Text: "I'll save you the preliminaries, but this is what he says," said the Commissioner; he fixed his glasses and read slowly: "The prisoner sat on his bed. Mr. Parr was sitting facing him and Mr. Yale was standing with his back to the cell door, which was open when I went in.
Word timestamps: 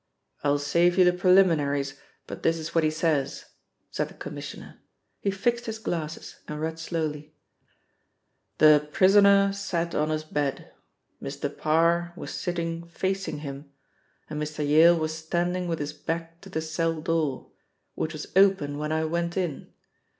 "I'll 0.43 0.57
save 0.57 0.97
you 0.97 1.05
the 1.05 1.13
preliminaries, 1.13 1.93
but 2.25 2.41
this 2.41 2.57
is 2.57 2.73
what 2.73 2.83
he 2.83 2.89
says," 2.89 3.45
said 3.91 4.07
the 4.07 4.15
Commissioner; 4.15 4.79
he 5.19 5.29
fixed 5.29 5.67
his 5.67 5.77
glasses 5.77 6.37
and 6.47 6.59
read 6.59 6.79
slowly: 6.79 7.35
"The 8.57 8.89
prisoner 8.91 9.53
sat 9.53 9.93
on 9.93 10.09
his 10.09 10.23
bed. 10.23 10.71
Mr. 11.21 11.55
Parr 11.55 12.13
was 12.15 12.31
sitting 12.33 12.87
facing 12.87 13.41
him 13.41 13.71
and 14.27 14.41
Mr. 14.41 14.67
Yale 14.67 14.97
was 14.97 15.13
standing 15.15 15.67
with 15.67 15.77
his 15.77 15.93
back 15.93 16.41
to 16.41 16.49
the 16.49 16.61
cell 16.61 16.99
door, 16.99 17.51
which 17.93 18.13
was 18.13 18.25
open 18.35 18.79
when 18.79 18.91
I 18.91 19.05
went 19.05 19.37
in. 19.37 19.71